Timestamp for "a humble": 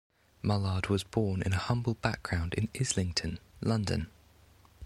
1.53-1.93